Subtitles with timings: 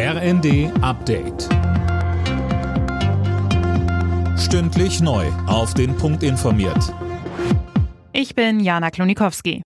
[0.00, 1.48] RND Update.
[4.38, 5.26] Stündlich neu.
[5.48, 6.94] Auf den Punkt informiert.
[8.12, 9.60] Ich bin Jana Klonikowski.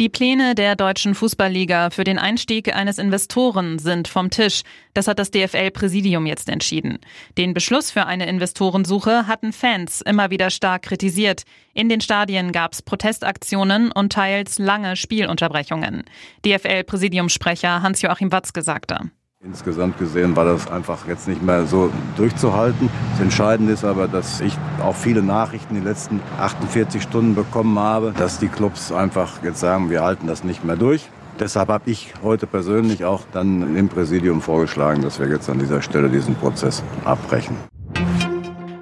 [0.00, 4.62] Die Pläne der deutschen Fußballliga für den Einstieg eines Investoren sind vom Tisch.
[4.92, 6.98] Das hat das DFL-Präsidium jetzt entschieden.
[7.36, 11.44] Den Beschluss für eine Investorensuche hatten Fans immer wieder stark kritisiert.
[11.74, 16.02] In den Stadien gab es Protestaktionen und teils lange Spielunterbrechungen.
[16.44, 19.12] DFL-Präsidiumssprecher Hans-Joachim Watzke sagte.
[19.44, 22.90] Insgesamt gesehen war das einfach jetzt nicht mehr so durchzuhalten.
[23.12, 24.52] Das Entscheidende ist aber, dass ich
[24.82, 29.60] auch viele Nachrichten in den letzten 48 Stunden bekommen habe, dass die Clubs einfach jetzt
[29.60, 31.08] sagen, wir halten das nicht mehr durch.
[31.38, 35.82] Deshalb habe ich heute persönlich auch dann im Präsidium vorgeschlagen, dass wir jetzt an dieser
[35.82, 37.56] Stelle diesen Prozess abbrechen.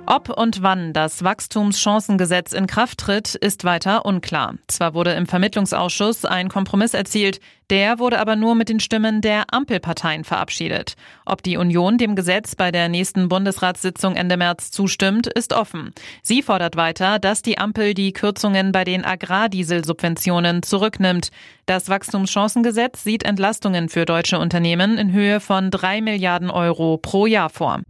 [0.08, 4.54] Ob und wann das Wachstumschancengesetz in Kraft tritt, ist weiter unklar.
[4.68, 9.52] Zwar wurde im Vermittlungsausschuss ein Kompromiss erzielt, der wurde aber nur mit den Stimmen der
[9.52, 10.94] Ampelparteien verabschiedet.
[11.24, 15.92] Ob die Union dem Gesetz bei der nächsten Bundesratssitzung Ende März zustimmt, ist offen.
[16.22, 21.30] Sie fordert weiter, dass die Ampel die Kürzungen bei den Agrardieselsubventionen zurücknimmt.
[21.66, 27.50] Das Wachstumschancengesetz sieht Entlastungen für deutsche Unternehmen in Höhe von drei Milliarden Euro pro Jahr
[27.50, 27.80] vor.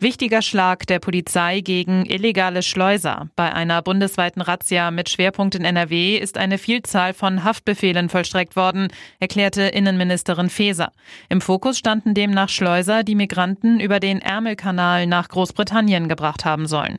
[0.00, 3.28] Wichtiger Schlag der Polizei gegen illegale Schleuser.
[3.34, 8.88] Bei einer bundesweiten Razzia mit Schwerpunkt in NRW ist eine Vielzahl von Haftbefehlen vollstreckt worden,
[9.18, 10.92] erklärte Innenministerin Faeser.
[11.28, 16.98] Im Fokus standen demnach Schleuser, die Migranten über den Ärmelkanal nach Großbritannien gebracht haben sollen.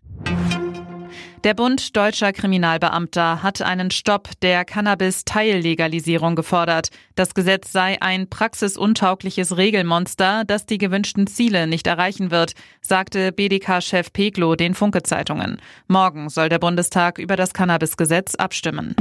[1.45, 6.89] Der Bund deutscher Kriminalbeamter hat einen Stopp der Cannabis-Teillegalisierung gefordert.
[7.15, 14.11] Das Gesetz sei ein praxisuntaugliches Regelmonster, das die gewünschten Ziele nicht erreichen wird, sagte BDK-Chef
[14.11, 15.61] Peglo den Funke-Zeitungen.
[15.87, 18.93] Morgen soll der Bundestag über das Cannabis-Gesetz abstimmen.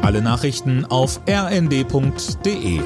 [0.00, 2.80] Alle Nachrichten auf rnd.de